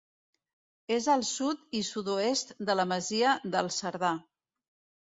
És 0.95 1.09
al 1.17 1.25
sud 1.33 1.77
i 1.81 1.83
sud-oest 1.91 2.57
de 2.71 2.79
la 2.81 2.89
masia 2.95 3.39
del 3.59 3.73
Cerdà. 3.79 4.15